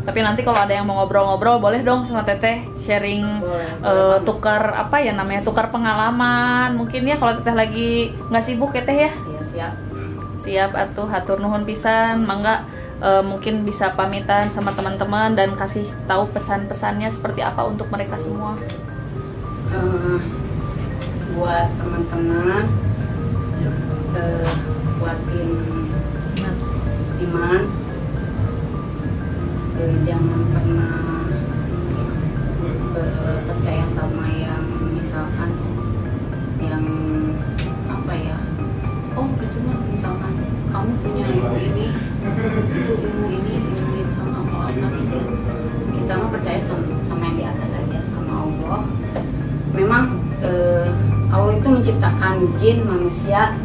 Tapi 0.07 0.23
nanti 0.23 0.39
kalau 0.39 0.55
ada 0.55 0.71
yang 0.71 0.87
mau 0.87 1.03
ngobrol-ngobrol 1.03 1.59
boleh 1.59 1.83
dong 1.83 2.07
sama 2.07 2.23
Teteh 2.23 2.63
sharing 2.79 3.43
Boleh, 3.43 3.59
eh, 3.59 3.75
boleh 3.83 3.91
banget. 4.07 4.23
tukar 4.23 4.63
apa 4.71 4.97
ya 5.03 5.11
namanya 5.11 5.43
tukar 5.43 5.67
pengalaman. 5.67 6.79
Mungkin 6.79 7.03
ya 7.03 7.19
kalau 7.19 7.35
Teteh 7.35 7.51
lagi 7.51 8.15
nggak 8.31 8.43
sibuk 8.47 8.71
ya 8.71 8.87
Teh 8.87 8.95
ya? 9.03 9.11
Iya 9.11 9.41
siap. 9.51 9.73
Siap 10.39 10.71
atuh 10.71 11.11
hatur 11.11 11.43
nuhun 11.43 11.67
pisan. 11.67 12.23
Mangga 12.23 12.63
eh, 13.03 13.19
mungkin 13.19 13.67
bisa 13.67 13.91
pamitan 13.99 14.47
sama 14.47 14.71
teman-teman 14.71 15.35
dan 15.35 15.59
kasih 15.59 15.83
tahu 16.07 16.31
pesan-pesannya 16.31 17.11
seperti 17.11 17.43
apa 17.43 17.67
untuk 17.67 17.91
mereka 17.91 18.15
semua. 18.15 18.55
Eh, 19.75 20.19
buat 21.35 21.67
teman-teman 21.75 22.63
eh, 24.15 24.51
buatin 25.03 25.51
iman 27.27 27.61
dan 29.77 29.91
jangan 30.09 30.41
pernah 30.49 30.97
eh, 32.97 33.37
percaya 33.45 33.85
sama 33.85 34.25
yang 34.33 34.65
misalkan 34.97 35.53
yang 36.57 36.85
apa 37.85 38.13
ya 38.17 38.37
oh 39.13 39.29
gitu 39.37 39.57
kan 39.61 39.77
misalkan 39.93 40.33
kamu 40.73 40.91
punya 41.05 41.25
ilmu 41.29 41.57
ini 41.61 41.87
itu 42.73 42.93
ilmu 43.05 43.25
ini 43.29 43.53
ilmu 43.61 43.93
itu 44.01 44.21
atau 44.25 44.59
apa 44.65 44.87
gitu 44.97 45.19
kita 46.07 46.23
mah 46.23 46.29
percaya 46.31 46.59
sama, 46.63 46.87
sama 47.03 47.23
yang 47.27 47.35
di 47.35 47.43
atas 47.43 47.69
aja 47.75 47.99
sama 48.15 48.33
Allah. 48.47 48.81
Memang 49.75 50.03
eh, 50.39 50.87
Allah 51.35 51.59
itu 51.59 51.67
menciptakan 51.67 52.47
jin 52.63 52.87
manusia 52.87 53.59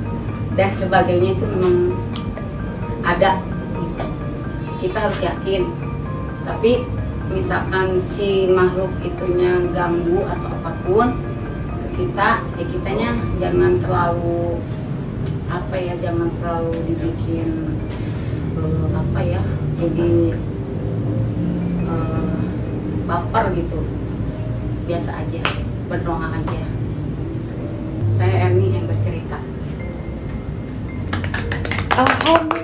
dan 0.58 0.74
sebagainya 0.74 1.38
itu 1.38 1.44
memang 1.46 1.94
ada. 3.06 3.38
Kita 4.82 5.06
harus 5.06 5.22
yakin 5.22 5.91
tapi 6.42 6.84
misalkan 7.32 8.02
si 8.12 8.50
makhluk 8.50 8.92
itunya 9.00 9.62
ganggu 9.72 10.26
atau 10.26 10.48
apa 10.60 10.72
pun 10.84 11.08
ke 11.72 11.88
kita 12.02 12.44
ya 12.44 12.64
kitanya 12.66 13.10
jangan 13.40 13.78
terlalu 13.80 14.58
apa 15.48 15.76
ya 15.76 15.94
jangan 16.00 16.28
terlalu 16.40 16.76
dibikin 16.88 17.78
eh, 18.58 18.88
apa 18.92 19.20
ya 19.22 19.42
jadi 19.80 20.12
eh, 21.88 22.42
baper 23.06 23.44
gitu. 23.58 23.80
Biasa 24.82 25.10
aja 25.14 25.42
berdoa 25.86 26.26
aja. 26.42 26.62
Saya 28.18 28.50
Erni 28.50 28.74
yang 28.74 28.86
bercerita. 28.86 29.38
Alhamdulillah 31.92 32.61